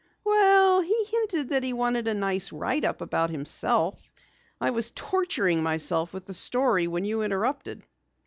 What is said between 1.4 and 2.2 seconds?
that he wanted a